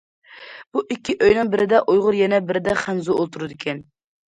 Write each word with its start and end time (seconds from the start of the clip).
بۇ 0.77 0.81
ئىككى 0.95 1.15
ئۆينىڭ 1.25 1.51
بىرىدە 1.51 1.83
ئۇيغۇر، 1.83 2.19
يەنە 2.23 2.41
بىرىدە 2.49 2.77
خەنزۇ 2.87 3.21
ئولتۇرىدۇ. 3.21 3.79